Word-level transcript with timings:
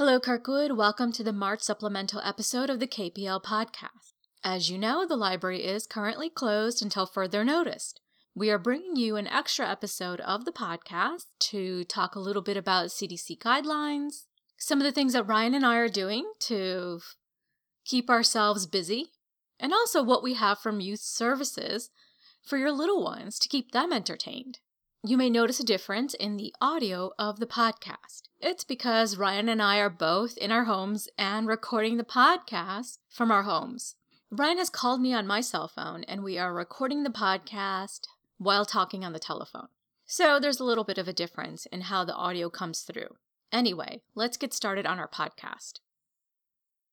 Hello, 0.00 0.18
Kirkwood. 0.18 0.72
Welcome 0.78 1.12
to 1.12 1.22
the 1.22 1.30
March 1.30 1.60
supplemental 1.60 2.22
episode 2.24 2.70
of 2.70 2.80
the 2.80 2.86
KPL 2.86 3.44
podcast. 3.44 4.14
As 4.42 4.70
you 4.70 4.78
know, 4.78 5.06
the 5.06 5.14
library 5.14 5.62
is 5.62 5.86
currently 5.86 6.30
closed 6.30 6.82
until 6.82 7.04
further 7.04 7.44
notice. 7.44 7.92
We 8.34 8.48
are 8.50 8.56
bringing 8.56 8.96
you 8.96 9.16
an 9.16 9.26
extra 9.26 9.68
episode 9.68 10.20
of 10.20 10.46
the 10.46 10.52
podcast 10.52 11.26
to 11.40 11.84
talk 11.84 12.14
a 12.14 12.18
little 12.18 12.40
bit 12.40 12.56
about 12.56 12.86
CDC 12.86 13.36
guidelines, 13.40 14.24
some 14.56 14.78
of 14.78 14.84
the 14.84 14.92
things 14.92 15.12
that 15.12 15.28
Ryan 15.28 15.52
and 15.52 15.66
I 15.66 15.76
are 15.76 15.88
doing 15.90 16.32
to 16.38 17.00
keep 17.84 18.08
ourselves 18.08 18.66
busy, 18.66 19.10
and 19.58 19.74
also 19.74 20.02
what 20.02 20.22
we 20.22 20.32
have 20.32 20.58
from 20.58 20.80
youth 20.80 21.00
services 21.00 21.90
for 22.42 22.56
your 22.56 22.72
little 22.72 23.04
ones 23.04 23.38
to 23.38 23.50
keep 23.50 23.72
them 23.72 23.92
entertained. 23.92 24.60
You 25.02 25.16
may 25.16 25.30
notice 25.30 25.58
a 25.58 25.64
difference 25.64 26.12
in 26.12 26.36
the 26.36 26.54
audio 26.60 27.12
of 27.18 27.40
the 27.40 27.46
podcast. 27.46 28.24
It's 28.38 28.64
because 28.64 29.16
Ryan 29.16 29.48
and 29.48 29.62
I 29.62 29.78
are 29.78 29.88
both 29.88 30.36
in 30.36 30.52
our 30.52 30.64
homes 30.64 31.08
and 31.16 31.48
recording 31.48 31.96
the 31.96 32.04
podcast 32.04 32.98
from 33.08 33.30
our 33.30 33.44
homes. 33.44 33.94
Ryan 34.30 34.58
has 34.58 34.68
called 34.68 35.00
me 35.00 35.14
on 35.14 35.26
my 35.26 35.40
cell 35.40 35.68
phone 35.68 36.04
and 36.04 36.22
we 36.22 36.36
are 36.36 36.52
recording 36.52 37.02
the 37.02 37.08
podcast 37.08 38.00
while 38.36 38.66
talking 38.66 39.02
on 39.02 39.14
the 39.14 39.18
telephone. 39.18 39.68
So 40.04 40.38
there's 40.38 40.60
a 40.60 40.64
little 40.64 40.84
bit 40.84 40.98
of 40.98 41.08
a 41.08 41.14
difference 41.14 41.64
in 41.72 41.80
how 41.80 42.04
the 42.04 42.14
audio 42.14 42.50
comes 42.50 42.82
through. 42.82 43.16
Anyway, 43.50 44.02
let's 44.14 44.36
get 44.36 44.52
started 44.52 44.84
on 44.84 44.98
our 44.98 45.08
podcast. 45.08 45.80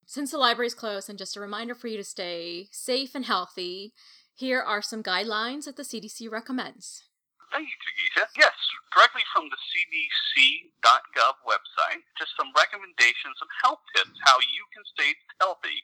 Since 0.06 0.32
the 0.32 0.38
library 0.38 0.68
is 0.68 0.74
closed, 0.74 1.10
and 1.10 1.20
just 1.20 1.36
a 1.36 1.42
reminder 1.42 1.76
for 1.76 1.90
you 1.90 1.98
to 1.98 2.06
stay 2.06 2.70
safe 2.72 3.16
and 3.16 3.26
healthy, 3.26 3.94
here 4.34 4.62
are 4.62 4.82
some 4.82 5.04
guidelines 5.04 5.66
that 5.66 5.76
the 5.76 5.84
CDC 5.84 6.32
recommends. 6.32 7.04
Thank 7.52 7.72
you, 7.72 7.78
Tagisha. 7.80 8.28
Yes, 8.36 8.56
directly 8.92 9.24
from 9.32 9.48
the 9.48 9.60
CDC.gov 9.72 11.36
website, 11.48 12.04
just 12.20 12.36
some 12.36 12.52
recommendations, 12.54 13.40
some 13.40 13.52
health 13.64 13.80
tips, 13.96 14.20
how 14.28 14.38
you 14.44 14.64
can 14.76 14.84
stay 14.92 15.16
healthy 15.40 15.80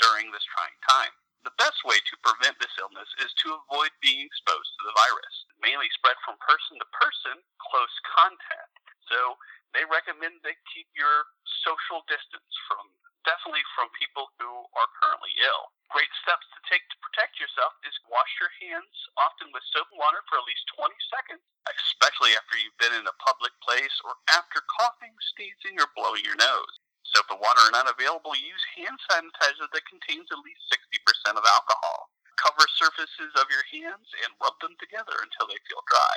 during 0.00 0.32
this 0.32 0.44
trying 0.56 0.76
time. 0.88 1.12
The 1.44 1.54
best 1.62 1.78
way 1.86 2.00
to 2.00 2.24
prevent 2.26 2.58
this 2.58 2.74
illness 2.80 3.06
is 3.22 3.30
to 3.44 3.54
avoid 3.54 3.92
being 4.02 4.24
exposed 4.24 4.66
to 4.66 4.82
the 4.88 4.96
virus, 4.98 5.36
mainly 5.62 5.86
spread 5.94 6.18
from 6.26 6.40
person 6.42 6.80
to 6.80 6.86
person, 6.90 7.38
close 7.60 7.94
contact. 8.18 8.74
So 9.06 9.38
they 9.76 9.86
recommend 9.86 10.42
that 10.42 10.58
keep 10.74 10.90
your 10.96 11.28
social 11.62 12.02
distance 12.10 12.50
from 12.66 12.90
definitely 13.28 13.62
from 13.78 13.92
people 13.94 14.32
who 14.40 14.48
are 14.48 14.90
currently 14.98 15.34
ill. 15.44 15.75
Great 15.88 16.10
steps 16.22 16.46
to 16.50 16.60
take 16.66 16.82
to 16.90 16.98
protect 16.98 17.38
yourself 17.38 17.72
is 17.86 17.94
wash 18.10 18.32
your 18.42 18.50
hands 18.58 18.96
often 19.16 19.48
with 19.54 19.62
soap 19.70 19.86
and 19.94 20.00
water 20.02 20.20
for 20.26 20.38
at 20.38 20.48
least 20.48 20.66
20 20.74 20.90
seconds, 21.10 21.42
especially 21.66 22.34
after 22.34 22.58
you've 22.58 22.82
been 22.82 22.94
in 22.94 23.06
a 23.06 23.20
public 23.22 23.54
place 23.62 23.94
or 24.02 24.18
after 24.28 24.60
coughing, 24.78 25.14
sneezing, 25.34 25.78
or 25.78 25.86
blowing 25.94 26.26
your 26.26 26.38
nose. 26.38 26.74
Soap 27.14 27.30
and 27.30 27.40
water 27.40 27.62
are 27.70 27.76
not 27.76 27.90
available. 27.90 28.34
Use 28.34 28.66
hand 28.74 28.98
sanitizer 29.06 29.70
that 29.70 29.90
contains 29.90 30.26
at 30.34 30.42
least 30.42 30.66
60% 30.68 31.38
of 31.38 31.46
alcohol. 31.46 32.10
Cover 32.34 32.66
surfaces 32.76 33.32
of 33.38 33.48
your 33.48 33.64
hands 33.70 34.10
and 34.26 34.36
rub 34.42 34.58
them 34.58 34.74
together 34.82 35.14
until 35.22 35.46
they 35.46 35.62
feel 35.70 35.86
dry. 35.86 36.14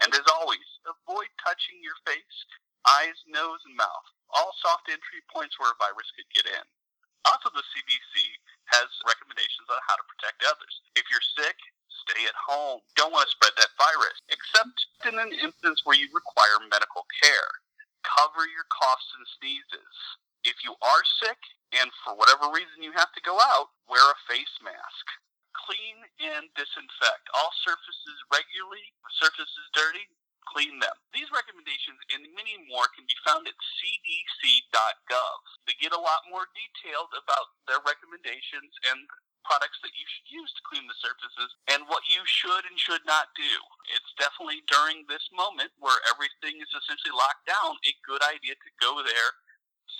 And 0.00 0.10
as 0.16 0.26
always, 0.32 0.66
avoid 0.88 1.28
touching 1.44 1.78
your 1.84 1.96
face, 2.08 2.38
eyes, 2.88 3.20
nose, 3.28 3.60
and 3.68 3.76
mouth 3.76 4.08
all 4.34 4.54
soft 4.62 4.86
entry 4.88 5.22
points 5.30 5.58
where 5.58 5.70
a 5.70 5.82
virus 5.82 6.10
could 6.14 6.30
get 6.30 6.46
in. 6.46 6.64
Also, 7.28 7.50
the 7.52 7.64
CDC 7.74 8.14
has 8.72 8.88
recommendations 9.04 9.68
on 9.68 9.80
how 9.86 9.96
to 9.98 10.06
protect 10.08 10.44
others. 10.46 10.74
If 10.96 11.04
you're 11.10 11.24
sick, 11.36 11.58
stay 12.06 12.24
at 12.26 12.36
home. 12.38 12.80
Don't 12.96 13.12
want 13.12 13.28
to 13.28 13.34
spread 13.34 13.54
that 13.58 13.74
virus, 13.76 14.16
except 14.32 14.76
in 15.06 15.18
an 15.18 15.32
instance 15.36 15.82
where 15.84 15.98
you 15.98 16.08
require 16.14 16.58
medical 16.70 17.04
care. 17.20 17.50
Cover 18.06 18.48
your 18.48 18.66
coughs 18.72 19.08
and 19.18 19.26
sneezes. 19.38 19.96
If 20.44 20.64
you 20.64 20.72
are 20.80 21.04
sick 21.20 21.38
and 21.76 21.92
for 22.02 22.16
whatever 22.16 22.48
reason 22.48 22.80
you 22.80 22.96
have 22.96 23.12
to 23.12 23.22
go 23.26 23.36
out, 23.52 23.74
wear 23.90 24.02
a 24.02 24.18
face 24.24 24.56
mask. 24.64 25.06
Clean 25.52 25.98
and 26.32 26.48
disinfect 26.56 27.28
all 27.36 27.52
surfaces 27.62 28.18
regularly. 28.32 28.82
If 28.96 29.02
the 29.04 29.14
surface 29.28 29.52
is 29.52 29.68
dirty, 29.76 30.08
clean 30.48 30.80
them. 30.80 30.96
These 31.12 31.28
recommendations 31.30 32.00
and 32.14 32.24
many 32.34 32.56
more 32.72 32.88
can 32.96 33.04
be 33.04 33.18
found 33.22 33.46
at 33.46 33.54
cdc.gov. 33.54 35.40
They 35.68 35.76
get 35.78 35.96
a 35.96 36.00
lot 36.00 36.26
more 36.28 36.48
detailed 36.52 37.12
about 37.12 37.56
their 37.68 37.80
recommendations 37.84 38.72
and 38.90 39.04
products 39.44 39.80
that 39.80 39.96
you 39.96 40.04
should 40.04 40.28
use 40.28 40.52
to 40.56 40.62
clean 40.68 40.84
the 40.84 41.00
surfaces 41.00 41.50
and 41.72 41.88
what 41.88 42.04
you 42.06 42.20
should 42.28 42.64
and 42.68 42.76
should 42.76 43.02
not 43.08 43.32
do. 43.36 43.54
It's 43.92 44.12
definitely 44.20 44.62
during 44.68 45.08
this 45.08 45.24
moment 45.32 45.72
where 45.80 45.96
everything 46.12 46.60
is 46.60 46.70
essentially 46.70 47.16
locked 47.16 47.48
down 47.48 47.80
a 47.82 47.92
good 48.04 48.20
idea 48.20 48.56
to 48.56 48.70
go 48.80 49.00
there, 49.00 49.30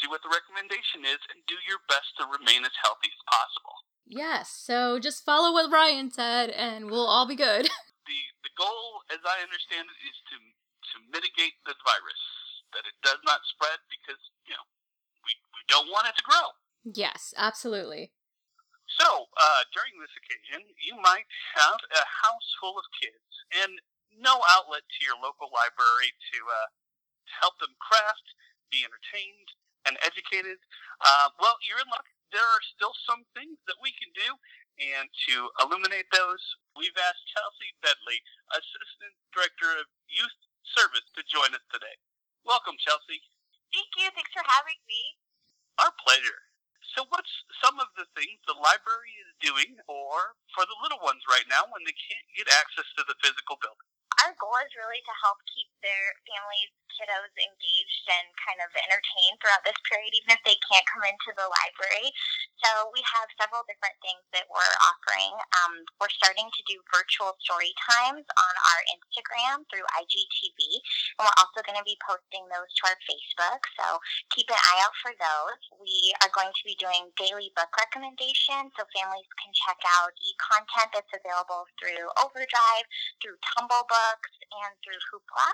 see 0.00 0.09
what 0.09 0.21
the 0.21 0.32
recommendation 0.32 1.09
is, 1.09 1.21
and 1.32 1.41
do 1.48 1.56
your 1.65 1.81
best 1.88 2.12
to 2.21 2.28
remain 2.28 2.62
as 2.69 2.77
healthy 2.84 3.09
as 3.09 3.22
possible. 3.27 3.77
Yes, 4.10 4.50
so 4.50 4.98
just 4.98 5.25
follow 5.25 5.54
what 5.54 5.71
Ryan 5.71 6.10
said 6.10 6.50
and 6.50 6.91
we'll 6.91 7.09
all 7.09 7.27
be 7.27 7.38
good. 7.38 7.71
the 8.10 8.21
the 8.42 8.54
goal, 8.59 9.06
as 9.09 9.22
I 9.22 9.38
understand 9.41 9.87
it, 9.87 9.98
is 10.03 10.19
to 10.34 10.37
to 10.91 10.97
mitigate 11.15 11.54
the 11.62 11.78
virus, 11.87 12.22
that 12.75 12.82
it 12.82 12.98
does 13.06 13.22
not 13.22 13.47
spread 13.47 13.78
because 13.87 14.19
you 14.50 14.54
know 14.59 14.66
we 15.25 15.33
we 15.55 15.63
don't 15.69 15.89
want 15.89 16.09
it 16.09 16.17
to 16.19 16.25
grow. 16.25 16.57
Yes, 16.85 17.35
absolutely. 17.37 18.13
So 18.99 19.31
uh, 19.39 19.63
during 19.71 19.95
this 20.03 20.13
occasion, 20.19 20.67
you 20.83 20.99
might 20.99 21.29
have 21.55 21.79
a 21.95 22.05
house 22.05 22.49
full 22.59 22.75
of 22.75 22.85
kids 22.99 23.31
and 23.63 23.79
no 24.19 24.43
outlet 24.51 24.83
to 24.83 25.01
your 25.07 25.17
local 25.21 25.49
library 25.55 26.11
to 26.11 26.39
uh, 26.49 26.69
to 27.31 27.33
help 27.39 27.55
them 27.63 27.73
craft, 27.79 28.35
be 28.73 28.83
entertained, 28.83 29.55
and 29.87 29.95
educated. 30.03 30.59
Uh, 31.01 31.31
well, 31.39 31.57
you're 31.63 31.81
in 31.81 31.89
luck. 31.89 32.05
There 32.35 32.47
are 32.47 32.63
still 32.63 32.95
some 33.07 33.27
things 33.35 33.59
that 33.67 33.79
we 33.83 33.91
can 33.95 34.11
do 34.15 34.39
and 34.81 35.13
to 35.29 35.35
illuminate 35.61 36.09
those, 36.09 36.41
we've 36.73 36.97
asked 36.97 37.29
Chelsea 37.29 37.77
Bedley, 37.85 38.17
Assistant 38.57 39.13
Director 39.29 39.77
of 39.77 39.85
Youth 40.09 40.39
Service, 40.73 41.05
to 41.13 41.23
join 41.29 41.53
us 41.53 41.65
today. 41.69 42.01
Welcome, 42.49 42.81
Chelsea. 42.81 43.21
Thank 43.71 43.91
you. 43.99 44.11
Thanks 44.11 44.35
for 44.35 44.43
having 44.43 44.79
me. 44.87 45.19
Our 45.79 45.95
pleasure. 46.03 46.43
So, 46.99 47.07
what's 47.07 47.31
some 47.63 47.79
of 47.79 47.87
the 47.95 48.07
things 48.19 48.43
the 48.45 48.59
library 48.59 49.15
is 49.23 49.31
doing 49.39 49.79
for 49.87 50.35
for 50.51 50.67
the 50.67 50.79
little 50.83 50.99
ones 51.07 51.23
right 51.31 51.47
now 51.47 51.63
when 51.71 51.87
they 51.87 51.95
can't 51.95 52.27
get 52.35 52.51
access 52.51 52.89
to 52.99 53.07
the 53.07 53.15
physical 53.23 53.55
building? 53.63 53.87
Our 54.27 54.35
goal 54.37 54.59
is 54.61 54.75
really 54.75 55.01
to 55.01 55.15
help 55.23 55.39
keep 55.47 55.71
their 55.81 56.13
families 56.27 56.75
kiddos 57.01 57.33
engaged 57.33 58.05
and 58.13 58.29
kind 58.37 58.61
of 58.61 58.69
entertained 58.77 59.41
throughout 59.41 59.65
this 59.65 59.79
period, 59.89 60.13
even 60.13 60.37
if 60.37 60.43
they 60.45 60.59
can't 60.69 60.85
come 60.93 61.07
into 61.09 61.33
the 61.33 61.49
library. 61.49 62.13
So 62.61 62.93
we 62.93 63.01
have 63.17 63.33
several 63.41 63.65
different 63.65 63.97
things 64.05 64.21
that 64.37 64.45
we're 64.53 64.77
offering. 64.85 65.33
Um, 65.65 65.89
we're 65.97 66.13
starting 66.13 66.53
to 66.53 66.63
do 66.69 66.77
virtual 66.93 67.33
story 67.41 67.73
times 67.89 68.29
on 68.29 68.55
our 68.75 68.83
Instagram 68.95 69.67
through 69.69 69.87
IGTV, 69.99 70.61
and 71.19 71.27
we're 71.27 71.41
also 71.41 71.61
going 71.67 71.79
to 71.79 71.87
be 71.87 71.99
posting 72.03 72.45
those 72.51 72.71
to 72.81 72.83
our 72.91 72.99
Facebook. 73.07 73.61
So 73.79 73.99
keep 74.31 74.49
an 74.51 74.59
eye 74.59 74.81
out 74.83 74.95
for 75.03 75.13
those. 75.15 75.61
We 75.83 76.15
are 76.23 76.33
going 76.33 76.53
to 76.53 76.65
be 76.67 76.79
doing 76.79 77.11
daily 77.19 77.51
book 77.55 77.71
recommendations, 77.79 78.73
so 78.75 78.87
families 78.95 79.29
can 79.39 79.53
check 79.55 79.81
out 80.01 80.15
e-content 80.19 80.91
that's 80.95 81.15
available 81.15 81.67
through 81.78 82.07
Overdrive, 82.22 82.87
through 83.22 83.39
Tumble 83.55 83.87
Books, 83.87 84.33
and 84.51 84.73
through 84.83 84.99
Hoopla. 85.11 85.49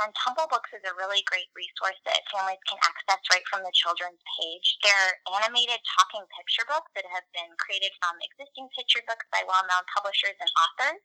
And 0.00 0.10
Tumble 0.16 0.48
Books 0.48 0.72
is 0.72 0.84
a 0.88 0.96
really 0.96 1.20
great 1.28 1.52
resource 1.52 1.98
that 2.08 2.24
families 2.32 2.62
can 2.64 2.80
access 2.84 3.20
right 3.28 3.44
from 3.52 3.62
the 3.64 3.74
children's 3.76 4.20
page. 4.40 4.80
They're 4.80 5.20
animated 5.36 5.80
talking 5.98 6.24
picture 6.32 6.64
books 6.64 6.88
that 6.96 7.06
have 7.12 7.26
been 7.36 7.52
created 7.60 7.92
from 8.00 8.16
existing 8.20 8.72
picture 8.72 9.04
books 9.04 9.28
by 9.28 9.44
well-known 9.44 9.84
publishers 9.92 10.36
and 10.40 10.50
authors. 10.56 11.02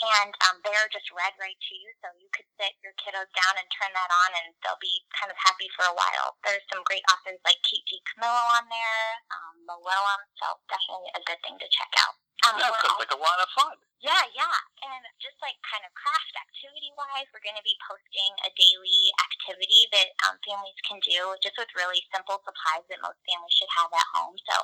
And 0.00 0.32
um, 0.48 0.56
they're 0.70 0.94
just 0.94 1.10
read 1.10 1.34
right 1.42 1.58
to 1.58 1.74
you, 1.74 1.90
so 2.00 2.08
you 2.22 2.30
could 2.30 2.46
sit 2.56 2.78
your 2.80 2.94
kiddos 2.96 3.28
down 3.34 3.54
and 3.58 3.66
turn 3.74 3.90
that 3.92 4.10
on, 4.10 4.30
and 4.40 4.54
they'll 4.62 4.80
be 4.80 5.02
kind 5.12 5.28
of 5.28 5.38
happy 5.38 5.66
for 5.74 5.84
a 5.86 5.94
while. 5.94 6.38
There's 6.46 6.64
some 6.70 6.86
great 6.86 7.04
authors 7.10 7.42
like 7.42 7.58
Kate 7.66 7.84
G. 7.90 7.98
Camillo 8.14 8.44
on 8.56 8.70
there, 8.70 9.06
um, 9.34 9.54
Llewellyn, 9.66 10.22
so 10.38 10.46
definitely 10.70 11.10
a 11.18 11.22
good 11.26 11.40
thing 11.42 11.58
to 11.58 11.68
check 11.68 11.92
out. 12.00 12.14
Um, 12.48 12.56
that 12.56 12.72
sounds 12.80 12.96
like 12.96 13.12
a 13.12 13.20
lot 13.20 13.36
of 13.36 13.48
fun. 13.52 13.76
Yeah, 14.00 14.24
yeah. 14.32 14.58
And 14.80 15.04
just 15.20 15.36
like 15.44 15.60
kind 15.60 15.84
of 15.84 15.92
craft 15.92 16.32
activity 16.32 16.88
wise, 16.96 17.28
we're 17.36 17.44
going 17.44 17.60
to 17.60 17.68
be 17.68 17.76
posting 17.84 18.32
a 18.48 18.50
daily 18.56 19.12
activity 19.20 19.84
that 19.92 20.08
um, 20.24 20.40
families 20.40 20.80
can 20.88 20.96
do 21.04 21.36
just 21.44 21.60
with 21.60 21.68
really 21.76 22.00
simple 22.08 22.40
supplies 22.40 22.88
that 22.88 23.04
most 23.04 23.20
families 23.28 23.52
should 23.52 23.68
have 23.76 23.92
at 23.92 24.08
home. 24.16 24.40
So 24.48 24.56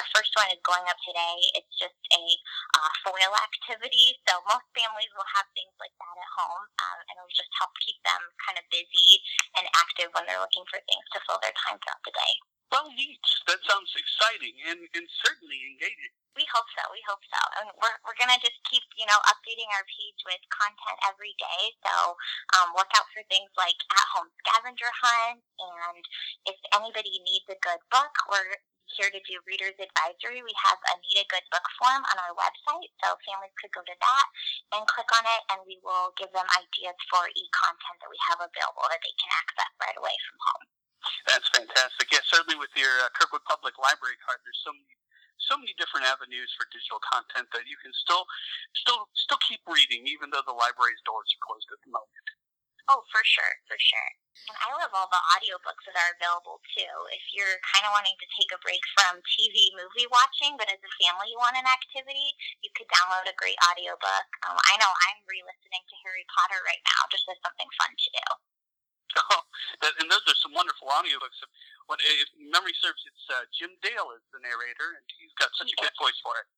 our 0.00 0.06
first 0.16 0.32
one 0.40 0.48
is 0.48 0.60
going 0.64 0.88
up 0.88 0.96
today. 1.04 1.36
It's 1.52 1.76
just 1.76 2.00
a 2.16 2.24
uh, 2.80 2.90
foil 3.04 3.32
activity. 3.36 4.16
So 4.24 4.40
most 4.48 4.64
families 4.72 5.12
will 5.12 5.28
have 5.36 5.44
things 5.52 5.76
like 5.76 5.92
that 6.00 6.16
at 6.16 6.32
home, 6.40 6.64
um, 6.80 6.98
and 7.12 7.14
it'll 7.20 7.36
just 7.36 7.52
help 7.60 7.76
keep 7.84 8.00
them 8.08 8.24
kind 8.40 8.56
of 8.56 8.64
busy 8.72 9.20
and 9.60 9.68
active 9.76 10.08
when 10.16 10.24
they're 10.24 10.40
looking 10.40 10.64
for 10.72 10.80
things 10.88 11.04
to 11.12 11.20
fill 11.28 11.36
their 11.44 11.52
time 11.60 11.76
throughout 11.76 12.00
the 12.08 12.16
day. 12.16 12.34
Well, 12.68 12.92
neat. 12.92 13.24
That 13.48 13.64
sounds 13.64 13.88
exciting 13.96 14.52
and, 14.68 14.80
and 14.92 15.06
certainly 15.24 15.56
engaging. 15.72 16.12
We 16.36 16.44
hope 16.52 16.68
so. 16.76 16.84
We 16.92 17.00
hope 17.08 17.24
so. 17.24 17.40
And 17.58 17.72
we're, 17.80 17.98
we're 18.04 18.18
going 18.20 18.30
to 18.30 18.38
just 18.44 18.60
keep, 18.68 18.84
you 19.00 19.08
know, 19.08 19.18
updating 19.24 19.66
our 19.72 19.82
page 19.88 20.20
with 20.28 20.38
content 20.52 20.98
every 21.08 21.32
day. 21.40 21.74
So 21.82 22.14
um, 22.60 22.76
look 22.76 22.92
out 22.92 23.08
for 23.10 23.24
things 23.26 23.48
like 23.56 23.74
at 23.90 24.06
home 24.12 24.28
scavenger 24.44 24.92
hunt. 25.00 25.40
And 25.40 26.04
if 26.44 26.58
anybody 26.76 27.18
needs 27.24 27.48
a 27.48 27.58
good 27.64 27.80
book, 27.88 28.12
we're 28.28 28.60
here 28.96 29.10
to 29.10 29.20
do 29.24 29.40
readers 29.48 29.76
advisory. 29.80 30.44
We 30.44 30.54
have 30.68 30.78
a 30.92 30.94
Need 31.08 31.24
a 31.24 31.26
Good 31.32 31.44
Book 31.48 31.66
form 31.80 32.04
on 32.04 32.16
our 32.20 32.36
website. 32.36 32.92
So 33.00 33.16
families 33.24 33.56
could 33.58 33.72
go 33.72 33.82
to 33.82 33.96
that 33.96 34.26
and 34.76 34.88
click 34.88 35.08
on 35.12 35.24
it, 35.24 35.42
and 35.52 35.60
we 35.64 35.80
will 35.80 36.12
give 36.20 36.32
them 36.36 36.46
ideas 36.56 36.96
for 37.08 37.26
e 37.32 37.44
content 37.50 37.96
that 38.00 38.12
we 38.12 38.20
have 38.32 38.40
available 38.44 38.86
that 38.92 39.00
they 39.00 39.16
can 39.16 39.32
access 39.40 39.72
right 39.80 39.98
away 39.98 40.16
from 40.28 40.38
home. 40.40 40.77
That's 41.26 41.48
fantastic. 41.54 42.10
Yeah, 42.10 42.24
certainly 42.26 42.58
with 42.58 42.72
your 42.74 42.90
uh, 43.04 43.10
Kirkwood 43.14 43.44
Public 43.46 43.78
Library 43.78 44.18
card, 44.24 44.42
there's 44.42 44.62
so 44.64 44.74
many 44.74 44.98
so 45.38 45.54
many 45.54 45.70
different 45.78 46.02
avenues 46.02 46.50
for 46.58 46.66
digital 46.74 46.98
content 46.98 47.46
that 47.54 47.64
you 47.70 47.78
can 47.78 47.94
still 47.94 48.26
still 48.74 49.06
still 49.14 49.38
keep 49.46 49.62
reading 49.70 50.02
even 50.10 50.34
though 50.34 50.42
the 50.42 50.54
library's 50.54 50.98
doors 51.06 51.30
are 51.30 51.42
closed 51.46 51.70
at 51.70 51.78
the 51.86 51.94
moment. 51.94 52.26
Oh, 52.88 53.04
for 53.12 53.20
sure, 53.20 53.54
for 53.68 53.76
sure. 53.76 54.10
And 54.48 54.56
I 54.64 54.72
love 54.72 54.88
all 54.96 55.12
the 55.12 55.20
audiobooks 55.36 55.84
that 55.84 55.98
are 55.98 56.16
available 56.16 56.56
too. 56.72 56.94
If 57.12 57.20
you're 57.36 57.60
kind 57.76 57.84
of 57.84 57.92
wanting 57.92 58.16
to 58.16 58.28
take 58.32 58.48
a 58.48 58.62
break 58.64 58.80
from 58.96 59.20
TV 59.28 59.76
movie 59.76 60.08
watching, 60.08 60.56
but 60.56 60.72
as 60.72 60.80
a 60.80 60.92
family 60.96 61.28
you 61.28 61.36
want 61.36 61.60
an 61.60 61.68
activity, 61.68 62.32
you 62.64 62.72
could 62.72 62.88
download 62.88 63.28
a 63.28 63.36
great 63.36 63.60
audiobook. 63.68 64.28
Um, 64.48 64.56
I 64.56 64.80
know 64.80 64.88
I'm 64.88 65.20
re-listening 65.28 65.84
to 65.84 66.00
Harry 66.00 66.24
Potter 66.32 66.64
right 66.64 66.80
now 66.88 67.00
just 67.12 67.28
as 67.28 67.36
something 67.44 67.68
fun 67.76 67.92
to 67.92 68.10
do. 68.16 68.28
Oh, 69.18 69.42
and 70.00 70.08
those 70.10 70.24
are 70.28 70.37
some 70.48 70.56
wonderful 70.56 70.88
audiobooks. 70.88 71.36
What 71.92 72.00
if 72.00 72.32
memory 72.40 72.72
serves, 72.80 73.04
it's 73.04 73.24
uh, 73.28 73.44
Jim 73.52 73.76
Dale 73.84 74.16
is 74.16 74.24
the 74.32 74.40
narrator, 74.40 74.96
and 74.96 75.04
he's 75.20 75.36
got 75.36 75.52
such 75.60 75.68
a 75.68 75.76
good 75.76 75.92
voice 76.00 76.16
for 76.24 76.32
it. 76.40 76.48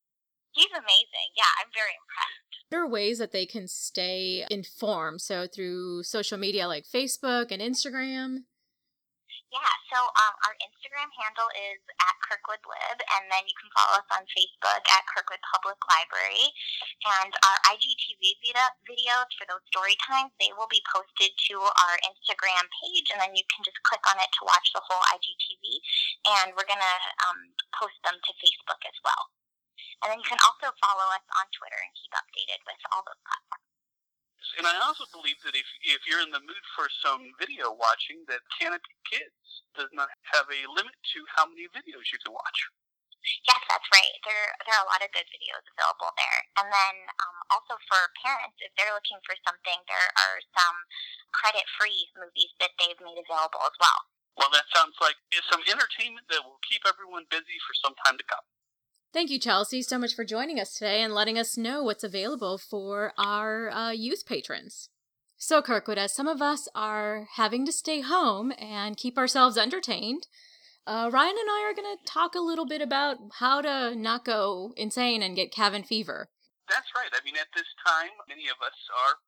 He's 0.55 0.71
amazing. 0.71 1.29
Yeah, 1.35 1.51
I'm 1.59 1.71
very 1.75 1.95
impressed. 1.99 2.51
There 2.71 2.83
are 2.83 2.89
ways 2.89 3.19
that 3.19 3.31
they 3.35 3.47
can 3.47 3.67
stay 3.67 4.47
informed. 4.51 5.21
So 5.21 5.47
through 5.47 6.03
social 6.03 6.39
media 6.39 6.67
like 6.67 6.87
Facebook 6.87 7.51
and 7.51 7.63
Instagram. 7.63 8.47
Yeah, 9.51 9.75
so 9.91 9.99
um, 9.99 10.35
our 10.47 10.55
Instagram 10.63 11.11
handle 11.11 11.51
is 11.59 11.83
at 11.99 12.15
Kirkwood 12.23 12.63
Lib, 12.71 13.03
and 13.19 13.27
then 13.35 13.43
you 13.51 13.57
can 13.59 13.67
follow 13.75 13.99
us 13.99 14.07
on 14.15 14.23
Facebook 14.31 14.83
at 14.87 15.03
Kirkwood 15.11 15.43
Public 15.43 15.75
Library. 15.91 16.55
And 17.03 17.35
our 17.35 17.59
IGTV 17.75 18.39
videos 18.87 19.27
for 19.35 19.51
those 19.51 19.67
story 19.67 19.99
times, 20.07 20.31
they 20.39 20.55
will 20.55 20.71
be 20.71 20.79
posted 20.87 21.35
to 21.51 21.57
our 21.67 21.95
Instagram 22.07 22.63
page, 22.79 23.11
and 23.11 23.19
then 23.19 23.35
you 23.35 23.43
can 23.51 23.67
just 23.67 23.83
click 23.83 24.07
on 24.07 24.23
it 24.23 24.31
to 24.39 24.47
watch 24.47 24.71
the 24.71 24.87
whole 24.87 25.03
IGTV. 25.19 25.83
And 26.31 26.55
we're 26.55 26.71
going 26.71 26.79
to 26.79 26.99
um, 27.27 27.51
post 27.75 27.99
them 28.07 28.23
to 28.23 28.31
Facebook 28.39 28.79
as 28.87 28.99
well. 29.03 29.35
And 30.07 30.15
then 30.15 30.23
you 30.23 30.29
can 30.31 30.39
also 30.47 30.71
follow 30.79 31.11
us 31.11 31.27
on 31.43 31.51
Twitter 31.51 31.81
and 31.83 31.91
keep 31.99 32.15
updated 32.15 32.63
with 32.71 32.79
all 32.95 33.03
those 33.03 33.19
platforms. 33.27 33.70
And 34.59 34.67
I 34.67 34.77
also 34.83 35.05
believe 35.13 35.41
that 35.45 35.57
if, 35.57 35.69
if 35.85 36.05
you're 36.09 36.25
in 36.25 36.33
the 36.33 36.43
mood 36.43 36.65
for 36.77 36.89
some 37.01 37.33
video 37.41 37.73
watching, 37.73 38.25
that 38.29 38.45
Kanopy 38.57 38.97
Kids 39.09 39.65
does 39.77 39.89
not 39.93 40.09
have 40.37 40.49
a 40.49 40.69
limit 40.69 40.97
to 41.15 41.19
how 41.37 41.49
many 41.49 41.69
videos 41.73 42.09
you 42.13 42.21
can 42.25 42.33
watch. 42.33 42.59
Yes, 43.45 43.61
that's 43.69 43.89
right. 43.93 44.17
There, 44.25 44.49
there 44.65 44.77
are 44.81 44.85
a 44.85 44.91
lot 44.91 45.05
of 45.05 45.13
good 45.13 45.29
videos 45.29 45.61
available 45.77 46.09
there. 46.17 46.41
And 46.57 46.73
then 46.73 46.95
um, 47.21 47.37
also 47.53 47.77
for 47.85 48.01
parents, 48.25 48.57
if 48.65 48.73
they're 48.81 48.97
looking 48.97 49.21
for 49.29 49.37
something, 49.45 49.77
there 49.85 50.09
are 50.17 50.41
some 50.57 50.77
credit-free 51.37 52.17
movies 52.17 52.53
that 52.65 52.73
they've 52.81 52.97
made 53.05 53.21
available 53.21 53.61
as 53.61 53.77
well. 53.77 54.01
Well, 54.41 54.53
that 54.57 54.65
sounds 54.73 54.97
like 55.05 55.21
some 55.53 55.61
entertainment 55.69 56.25
that 56.33 56.41
will 56.49 56.65
keep 56.65 56.81
everyone 56.89 57.29
busy 57.29 57.61
for 57.69 57.77
some 57.77 57.93
time 58.09 58.17
to 58.17 58.25
come. 58.25 58.45
Thank 59.13 59.31
you, 59.31 59.41
Chelsea, 59.41 59.83
so 59.83 59.99
much 59.99 60.15
for 60.15 60.25
joining 60.25 60.61
us 60.61 60.75
today 60.75 61.03
and 61.03 61.13
letting 61.13 61.37
us 61.37 61.59
know 61.59 61.83
what's 61.83 62.05
available 62.05 62.59
for 62.59 63.13
our 63.19 63.69
uh, 63.69 63.91
youth 63.91 64.25
patrons. 64.25 64.89
So, 65.37 65.61
Kirkwood, 65.61 65.99
as 65.99 66.15
some 66.15 66.29
of 66.29 66.41
us 66.41 66.69
are 66.77 67.27
having 67.35 67.67
to 67.67 67.73
stay 67.73 68.03
home 68.03 68.53
and 68.57 68.97
keep 68.97 69.19
ourselves 69.19 69.59
entertained, 69.59 70.29
uh, 70.87 71.11
Ryan 71.13 71.35
and 71.35 71.51
I 71.51 71.67
are 71.67 71.75
going 71.75 71.91
to 71.91 72.07
talk 72.07 72.37
a 72.37 72.45
little 72.45 72.67
bit 72.67 72.81
about 72.81 73.19
how 73.41 73.61
to 73.61 73.97
not 73.97 74.25
go 74.25 74.73
insane 74.77 75.27
and 75.27 75.35
get 75.35 75.51
cabin 75.51 75.83
fever. 75.83 76.31
That's 76.69 76.95
right. 76.95 77.11
I 77.11 77.19
mean, 77.25 77.35
at 77.35 77.51
this 77.51 77.67
time, 77.85 78.15
many 78.29 78.47
of 78.47 78.63
us 78.63 78.79
are 78.95 79.19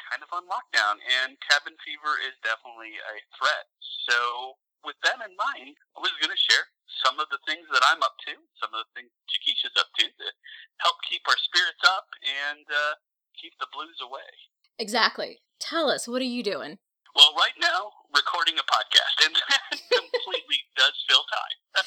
kind 0.00 0.24
of 0.24 0.32
on 0.32 0.48
lockdown, 0.48 0.96
and 1.04 1.36
cabin 1.44 1.76
fever 1.84 2.16
is 2.24 2.32
definitely 2.40 2.96
a 3.04 3.20
threat. 3.36 3.68
So, 4.08 4.56
with 4.80 4.96
that 5.04 5.20
in 5.20 5.36
mind, 5.36 5.76
I 5.92 6.00
was 6.00 6.16
going 6.24 6.32
to 6.32 6.40
share 6.40 6.64
some 7.06 7.22
of 7.22 7.30
the 7.30 7.38
things 7.46 7.70
that 7.70 7.86
I'm 7.86 8.02
up 8.02 8.18
to, 8.26 8.34
some 8.58 8.74
of 8.74 8.82
the 8.82 8.90
things 8.98 9.14
Chiquisha's 9.30 9.78
up 9.78 9.86
to 10.02 10.10
to 10.10 10.28
help 10.82 10.98
keep 11.06 11.22
our 11.30 11.38
spirits 11.38 11.86
up 11.86 12.10
and 12.26 12.66
uh, 12.66 12.98
keep 13.38 13.54
the 13.62 13.70
blues 13.70 14.02
away. 14.02 14.26
Exactly. 14.82 15.38
Tell 15.62 15.86
us, 15.86 16.10
what 16.10 16.18
are 16.18 16.26
you 16.26 16.42
doing? 16.42 16.82
Well, 17.14 17.32
right 17.38 17.54
now, 17.62 17.94
recording 18.10 18.58
a 18.58 18.66
podcast, 18.66 19.22
and 19.22 19.32
that 19.48 19.78
completely 19.86 20.66
does 20.74 20.98
fill 21.06 21.22
time. 21.30 21.86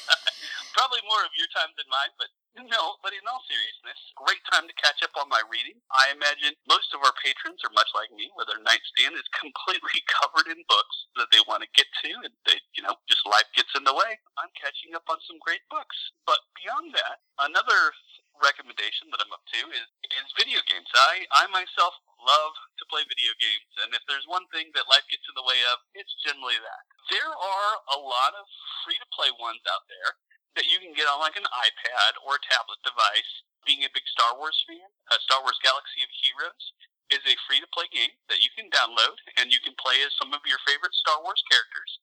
Probably 0.74 1.04
more 1.04 1.20
of 1.20 1.36
your 1.36 1.52
time 1.52 1.70
than 1.76 1.86
mine, 1.92 2.16
but 2.16 2.32
no, 2.58 2.98
but 3.02 3.14
in 3.14 3.22
all 3.30 3.42
seriousness, 3.46 4.00
great 4.18 4.42
time 4.50 4.66
to 4.66 4.74
catch 4.82 5.02
up 5.06 5.14
on 5.14 5.30
my 5.30 5.38
reading. 5.46 5.78
I 5.94 6.10
imagine 6.10 6.58
most 6.66 6.90
of 6.90 7.02
our 7.06 7.14
patrons 7.22 7.62
are 7.62 7.74
much 7.74 7.90
like 7.94 8.10
me, 8.10 8.26
where 8.34 8.46
their 8.46 8.62
nightstand 8.62 9.14
is 9.14 9.26
completely 9.42 10.02
covered 10.10 10.50
in 10.50 10.58
books 10.66 10.96
that 11.14 11.30
they 11.30 11.42
want 11.46 11.62
to 11.62 11.70
get 11.78 11.86
to, 12.06 12.10
and 12.26 12.32
they, 12.46 12.58
you 12.74 12.82
know, 12.82 12.98
just 13.06 13.22
life 13.26 13.46
gets 13.54 13.70
in 13.78 13.86
the 13.86 13.94
way. 13.94 14.18
I'm 14.38 14.50
catching 14.58 14.98
up 14.98 15.06
on 15.06 15.22
some 15.30 15.38
great 15.42 15.62
books. 15.70 15.94
But 16.26 16.42
beyond 16.58 16.90
that, 16.98 17.22
another 17.38 17.94
recommendation 18.42 19.12
that 19.12 19.20
I'm 19.22 19.34
up 19.34 19.44
to 19.54 19.62
is, 19.70 19.86
is 20.10 20.38
video 20.40 20.58
games. 20.66 20.88
I, 20.96 21.28
I 21.36 21.44
myself 21.52 21.92
love 22.18 22.54
to 22.80 22.84
play 22.90 23.04
video 23.06 23.32
games, 23.38 23.70
and 23.84 23.94
if 23.94 24.02
there's 24.10 24.26
one 24.26 24.48
thing 24.50 24.72
that 24.74 24.90
life 24.90 25.06
gets 25.06 25.24
in 25.28 25.36
the 25.38 25.46
way 25.46 25.60
of, 25.70 25.78
it's 25.94 26.12
generally 26.26 26.56
that. 26.58 26.82
There 27.12 27.30
are 27.30 27.72
a 27.94 27.98
lot 28.00 28.32
of 28.38 28.44
free 28.84 28.98
to 28.98 29.08
play 29.14 29.30
ones 29.38 29.62
out 29.70 29.86
there 29.90 30.18
that 30.58 30.66
you 30.66 30.82
can 30.82 30.94
get 30.96 31.06
on 31.06 31.22
like 31.22 31.38
an 31.38 31.46
iPad 31.46 32.12
or 32.26 32.36
a 32.38 32.46
tablet 32.48 32.80
device. 32.82 33.32
Being 33.68 33.84
a 33.84 33.92
big 33.92 34.06
Star 34.08 34.34
Wars 34.40 34.56
fan, 34.64 34.88
uh, 35.12 35.20
Star 35.20 35.44
Wars 35.44 35.60
Galaxy 35.60 36.00
of 36.00 36.10
Heroes 36.24 36.64
is 37.12 37.20
a 37.28 37.36
free 37.44 37.60
to 37.60 37.68
play 37.74 37.90
game 37.92 38.14
that 38.32 38.40
you 38.40 38.48
can 38.56 38.72
download 38.72 39.20
and 39.36 39.52
you 39.52 39.60
can 39.60 39.76
play 39.76 40.00
as 40.00 40.14
some 40.16 40.32
of 40.32 40.40
your 40.48 40.58
favorite 40.64 40.96
Star 40.96 41.20
Wars 41.20 41.42
characters 41.50 42.00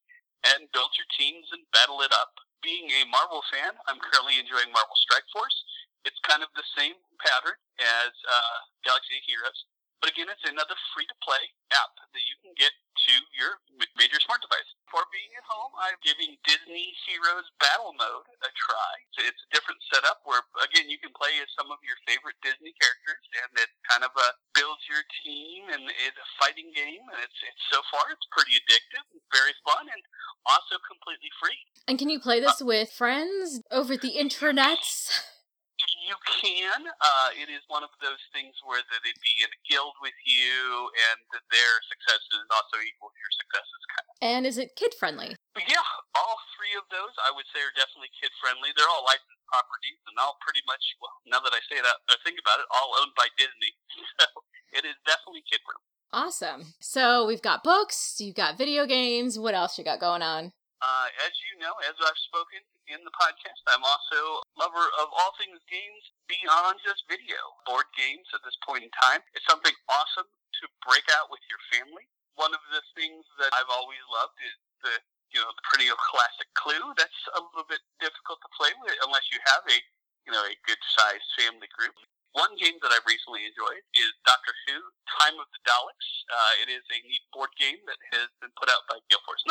and 0.54 0.70
build 0.70 0.94
your 0.94 1.10
teams 1.18 1.50
and 1.50 1.66
battle 1.74 2.06
it 2.06 2.14
up. 2.14 2.38
Being 2.62 2.94
a 2.94 3.10
Marvel 3.10 3.42
fan, 3.50 3.74
I'm 3.90 3.98
currently 3.98 4.38
enjoying 4.38 4.70
Marvel 4.70 4.98
Strike 5.02 5.26
Force. 5.34 5.56
It's 6.06 6.20
kind 6.28 6.46
of 6.46 6.54
the 6.54 6.68
same 6.78 7.00
pattern 7.18 7.58
as 7.82 8.14
uh, 8.28 8.58
Galaxy 8.86 9.18
of 9.18 9.26
Heroes, 9.26 9.60
but 10.00 10.14
again, 10.14 10.30
it's 10.30 10.46
another 10.46 10.78
free 10.94 11.10
to 11.10 11.18
play 11.26 11.42
app 11.74 11.94
that 12.14 12.24
you 12.30 12.38
can 12.46 12.54
get 12.54 12.70
to 13.08 13.16
your 13.40 13.64
major 13.96 14.20
smart 14.20 14.44
device. 14.44 14.68
For 14.92 15.04
being 15.12 15.32
at 15.36 15.48
home, 15.48 15.72
I'm 15.80 15.96
giving 16.04 16.36
Disney 16.44 16.92
Heroes 17.08 17.48
Battle 17.60 17.96
Mode 17.96 18.28
a 18.44 18.52
try. 18.56 18.94
It's 19.24 19.40
a 19.48 19.50
different 19.52 19.80
setup 19.88 20.24
where, 20.28 20.44
again, 20.64 20.92
you 20.92 21.00
can 21.00 21.12
play 21.16 21.40
as 21.40 21.48
some 21.56 21.72
of 21.72 21.80
your 21.84 21.96
favorite 22.08 22.40
Disney 22.44 22.76
characters, 22.76 23.24
and 23.44 23.52
it 23.60 23.72
kind 23.88 24.04
of 24.04 24.12
uh, 24.16 24.36
builds 24.56 24.84
your 24.88 25.04
team, 25.24 25.72
and 25.72 25.88
it's 25.88 26.20
a 26.20 26.30
fighting 26.40 26.72
game, 26.72 27.04
and 27.04 27.20
it's, 27.20 27.40
it's 27.44 27.66
so 27.72 27.80
far 27.92 28.12
it's 28.12 28.28
pretty 28.32 28.60
addictive, 28.60 29.04
very 29.32 29.56
fun, 29.64 29.88
and 29.88 30.04
also 30.48 30.80
completely 30.84 31.32
free. 31.40 31.60
And 31.88 32.00
can 32.00 32.12
you 32.12 32.20
play 32.20 32.40
this 32.40 32.60
uh, 32.60 32.68
with 32.68 32.92
friends 32.92 33.64
over 33.72 33.96
the 33.96 34.16
internets? 34.16 35.12
you 36.08 36.16
can. 36.24 36.88
Uh, 36.88 37.30
it 37.36 37.52
is 37.52 37.60
one 37.68 37.84
of 37.84 37.92
those 38.00 38.24
things 38.32 38.56
where 38.64 38.80
they'd 38.88 39.22
be 39.22 39.36
in 39.44 39.52
a 39.52 39.62
guild 39.68 39.94
with 40.00 40.16
you, 40.24 40.88
and 41.12 41.20
their 41.52 41.74
successes 41.92 42.48
also 42.48 42.80
equal 42.80 43.12
your 43.12 43.34
successes. 43.36 43.82
Kind 43.92 44.08
of. 44.08 44.16
And 44.24 44.42
is 44.48 44.56
it 44.56 44.80
kid 44.80 44.96
friendly? 44.96 45.36
Yeah, 45.60 45.84
all 46.16 46.40
three 46.56 46.74
of 46.80 46.88
those 46.88 47.12
I 47.20 47.36
would 47.36 47.46
say 47.52 47.60
are 47.60 47.76
definitely 47.76 48.10
kid 48.16 48.32
friendly. 48.40 48.72
They're 48.74 48.88
all 48.88 49.04
licensed 49.04 49.46
properties, 49.52 50.00
and 50.08 50.16
all 50.16 50.40
pretty 50.40 50.64
much. 50.64 50.82
Well, 51.04 51.12
now 51.28 51.44
that 51.44 51.52
I 51.52 51.62
say 51.68 51.84
that, 51.84 51.98
I 52.08 52.16
think 52.24 52.40
about 52.40 52.64
it, 52.64 52.68
all 52.72 52.96
owned 53.04 53.14
by 53.20 53.28
Disney. 53.36 53.76
So 54.18 54.26
it 54.74 54.84
is 54.86 54.98
definitely 55.06 55.44
kid 55.46 55.62
friendly. 55.62 55.88
Awesome. 56.12 56.74
So 56.80 57.28
we've 57.28 57.42
got 57.42 57.64
books, 57.64 58.18
you've 58.20 58.36
got 58.36 58.58
video 58.58 58.86
games. 58.86 59.38
What 59.38 59.54
else 59.54 59.78
you 59.78 59.84
got 59.84 60.00
going 60.00 60.22
on? 60.22 60.52
Uh, 60.78 61.08
as 61.26 61.34
you 61.42 61.58
know, 61.58 61.74
as 61.90 61.98
I've 61.98 62.22
spoken 62.30 62.62
in 62.88 63.02
the 63.02 63.14
podcast, 63.18 63.62
I'm 63.68 63.84
also 63.84 64.46
lover 64.58 64.86
of 65.00 65.08
all 65.14 65.34
things 65.38 65.62
games 65.70 66.04
beyond 66.28 66.82
just 66.82 67.06
video. 67.08 67.38
Board 67.70 67.88
games 67.94 68.28
at 68.34 68.42
this 68.44 68.58
point 68.66 68.84
in 68.84 68.92
time 68.98 69.22
is 69.38 69.46
something 69.46 69.74
awesome 69.88 70.28
to 70.28 70.64
break 70.84 71.06
out 71.14 71.30
with 71.30 71.42
your 71.48 71.62
family. 71.72 72.10
One 72.36 72.54
of 72.54 72.62
the 72.74 72.82
things 72.98 73.26
that 73.42 73.54
I've 73.54 73.72
always 73.72 74.02
loved 74.10 74.38
is 74.42 74.58
the 74.84 74.96
you 75.34 75.40
know 75.42 75.50
the 75.54 75.66
perennial 75.70 75.98
classic 75.98 76.50
Clue. 76.58 76.94
That's 76.98 77.22
a 77.38 77.42
little 77.42 77.68
bit 77.70 77.82
difficult 78.02 78.42
to 78.42 78.50
play 78.58 78.74
with 78.82 78.98
unless 79.06 79.30
you 79.30 79.40
have 79.46 79.64
a 79.70 79.78
you 80.26 80.34
know 80.34 80.44
a 80.46 80.56
good 80.66 80.82
sized 80.98 81.30
family 81.38 81.70
group. 81.74 81.94
One 82.36 82.54
game 82.62 82.78
that 82.86 82.94
I've 82.94 83.08
recently 83.10 83.50
enjoyed 83.50 83.82
is 83.98 84.12
Doctor 84.26 84.54
Who: 84.70 84.78
Time 85.22 85.38
of 85.42 85.50
the 85.54 85.62
Daleks. 85.66 86.10
Uh, 86.30 86.54
it 86.66 86.70
is 86.70 86.86
a 86.94 87.00
neat 87.10 87.26
board 87.34 87.50
game 87.58 87.82
that 87.90 87.98
has 88.14 88.30
been 88.42 88.54
put 88.58 88.70
out 88.70 88.86
by 88.90 89.02
Gale 89.10 89.24
Force 89.26 89.46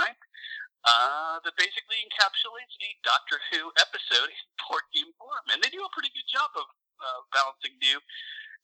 uh, 0.86 1.42
that 1.42 1.54
basically 1.58 1.98
encapsulates 2.06 2.74
a 2.78 2.90
Doctor 3.02 3.42
Who 3.50 3.74
episode 3.82 4.30
in 4.30 4.46
board 4.62 4.86
game 4.94 5.10
form, 5.18 5.44
and 5.50 5.58
they 5.58 5.70
do 5.74 5.82
a 5.82 5.92
pretty 5.92 6.14
good 6.14 6.30
job 6.30 6.54
of 6.54 6.66
uh, 7.02 7.20
balancing 7.34 7.74
new 7.82 7.98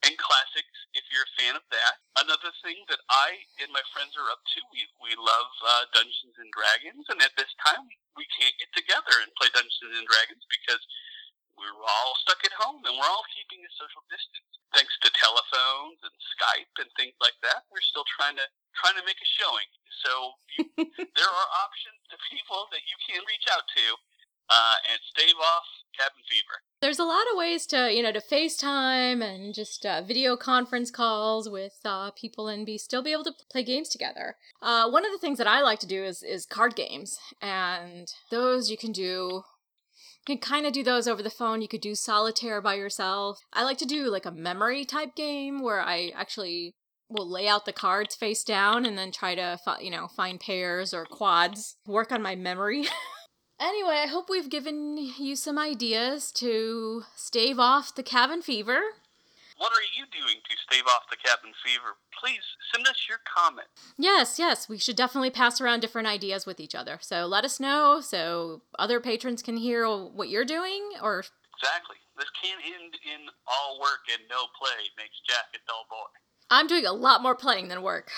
and 0.02 0.19
classics 0.19 0.79
if 0.99 1.07
you're 1.14 1.26
a 1.26 1.37
fan 1.38 1.55
of 1.55 1.62
that. 1.71 2.02
Another 2.19 2.50
thing 2.62 2.83
that 2.91 2.99
I 3.11 3.38
and 3.62 3.71
my 3.71 3.83
friends 3.95 4.19
are 4.19 4.31
up 4.35 4.43
to, 4.55 4.59
we, 4.75 4.83
we 4.99 5.14
love 5.14 5.50
uh, 5.62 5.87
Dungeons 5.95 6.35
and 6.38 6.50
Dragons, 6.50 7.07
and 7.11 7.23
at 7.23 7.35
this 7.38 7.50
time 7.62 7.87
we, 7.87 7.95
we 8.19 8.26
can't 8.35 8.55
get 8.59 8.71
together 8.75 9.14
and 9.23 9.31
play 9.38 9.50
Dungeons 9.55 9.95
and 9.95 10.07
Dragons 10.07 10.43
because 10.50 10.83
we're 11.55 11.79
all 11.85 12.14
stuck 12.25 12.43
at 12.43 12.55
home 12.59 12.83
and 12.83 12.97
we're 12.99 13.12
all 13.12 13.26
keeping 13.31 13.62
a 13.62 13.71
social 13.79 14.02
distance. 14.11 14.50
Thanks 14.75 14.95
to 15.05 15.12
telephones 15.14 16.00
and 16.02 16.14
Skype 16.35 16.75
and 16.81 16.91
things 16.97 17.14
like 17.21 17.37
that, 17.47 17.69
we're 17.69 17.85
still 17.85 18.09
trying 18.19 18.35
to 18.41 18.47
trying 18.81 18.97
to 18.97 19.05
make 19.05 19.21
a 19.21 19.29
showing. 19.38 19.69
So 20.02 20.12
you, 20.59 20.64
there 21.17 21.31
are 21.31 21.49
options 21.62 22.01
to 22.12 22.16
people 22.28 22.69
that 22.71 22.85
you 22.85 22.97
can 23.00 23.25
reach 23.25 23.49
out 23.49 23.64
to 23.73 23.97
uh, 24.52 24.76
and 24.92 25.00
stave 25.02 25.35
off 25.40 25.64
cabin 25.97 26.23
fever. 26.28 26.61
There's 26.81 26.99
a 26.99 27.04
lot 27.04 27.25
of 27.31 27.38
ways 27.38 27.66
to, 27.66 27.92
you 27.92 28.02
know, 28.02 28.12
to 28.12 28.21
FaceTime 28.21 29.23
and 29.23 29.54
just 29.54 29.87
uh, 29.87 30.02
video 30.02 30.37
conference 30.37 30.90
calls 30.90 31.49
with 31.49 31.75
uh, 31.85 32.11
people 32.11 32.49
and 32.49 32.66
be 32.66 32.78
still 32.78 33.02
be 33.02 33.12
able 33.12 33.25
to 33.25 33.35
play 33.50 33.62
games 33.62 33.88
together. 33.88 34.37
Uh, 34.61 34.90
one 34.90 35.04
of 35.04 35.12
the 35.12 35.19
things 35.19 35.38
that 35.38 35.47
I 35.47 35.61
like 35.62 35.78
to 35.81 35.87
do 35.87 36.04
is 36.04 36.23
is 36.23 36.47
card 36.47 36.75
games, 36.75 37.19
and 37.40 38.09
those 38.31 38.71
you 38.71 38.76
can 38.76 38.92
do. 38.92 39.42
You 40.26 40.37
can 40.37 40.38
kind 40.38 40.66
of 40.66 40.73
do 40.73 40.85
those 40.85 41.09
over 41.09 41.23
the 41.23 41.31
phone. 41.31 41.62
You 41.62 41.69
could 41.69 41.81
do 41.81 41.97
solitaire 41.97 42.61
by 42.61 42.75
yourself. 42.75 43.40
I 43.52 43.64
like 43.64 43.78
to 43.78 43.85
do 43.85 44.09
like 44.09 44.25
a 44.25 44.31
memory 44.31 44.85
type 44.85 45.16
game 45.16 45.62
where 45.62 45.81
I 45.81 46.12
actually 46.14 46.76
will 47.12 47.31
lay 47.31 47.49
out 47.49 47.64
the 47.64 47.73
cards 47.73 48.14
face 48.14 48.45
down 48.45 48.85
and 48.87 48.97
then 48.97 49.12
try 49.12 49.35
to, 49.35 49.59
you 49.81 49.90
know, 49.90 50.09
find 50.09 50.40
pairs 50.40 50.92
or 50.95 51.04
quads. 51.04 51.76
Work 51.87 52.12
on 52.12 52.23
my 52.23 52.35
memory. 52.35 52.87
Anyway, 53.62 53.95
I 53.95 54.09
hope 54.09 54.28
we've 54.28 54.50
given 54.50 54.99
you 54.99 55.37
some 55.37 55.57
ideas 55.57 56.33
to 56.33 57.04
stave 57.14 57.61
off 57.61 57.95
the 57.95 58.02
cabin 58.02 58.42
fever. 58.42 58.81
What 59.57 59.71
are 59.71 59.87
you 59.95 60.04
doing 60.11 60.42
to 60.42 60.57
stave 60.66 60.83
off 60.88 61.07
the 61.09 61.16
cabin 61.16 61.52
fever? 61.64 61.95
Please 62.11 62.42
send 62.75 62.88
us 62.88 63.07
your 63.09 63.19
comments. 63.23 63.95
Yes, 63.97 64.37
yes, 64.37 64.69
we 64.69 64.78
should 64.78 64.97
definitely 64.97 65.31
pass 65.31 65.61
around 65.61 65.78
different 65.78 66.09
ideas 66.09 66.45
with 66.45 66.59
each 66.59 66.75
other. 66.75 66.99
So 67.00 67.26
let 67.26 67.45
us 67.45 67.61
know 67.61 68.00
so 68.00 68.62
other 68.81 68.99
patrons 68.99 69.42
can 69.42 69.57
hear 69.57 69.87
what 69.87 70.28
you're 70.28 70.45
doing 70.45 70.83
or 71.00 71.23
Exactly. 71.54 72.02
This 72.19 72.31
can't 72.42 72.59
end 72.66 72.99
in 73.07 73.31
all 73.47 73.78
work 73.78 74.02
and 74.11 74.26
no 74.28 74.50
play 74.59 74.90
makes 74.99 75.23
Jack 75.28 75.54
a 75.54 75.62
dull 75.69 75.87
boy. 75.88 76.11
I'm 76.52 76.66
doing 76.66 76.85
a 76.85 76.92
lot 76.92 77.23
more 77.23 77.35
playing 77.35 77.68
than 77.68 77.80
work. 77.80 78.11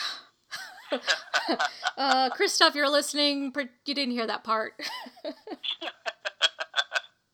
uh, 1.96 2.30
Christoph, 2.30 2.74
you're 2.74 2.90
listening. 2.90 3.52
You 3.86 3.94
didn't 3.94 4.10
hear 4.10 4.26
that 4.26 4.42
part. 4.42 4.72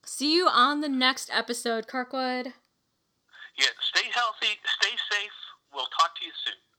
See 0.04 0.34
you 0.34 0.46
on 0.46 0.82
the 0.82 0.90
next 0.90 1.30
episode, 1.32 1.86
Kirkwood. 1.86 2.52
Yeah, 3.56 3.72
stay 3.80 4.10
healthy, 4.12 4.58
stay 4.78 4.94
safe. 5.10 5.32
We'll 5.72 5.88
talk 5.98 6.18
to 6.18 6.26
you 6.26 6.32
soon. 6.44 6.69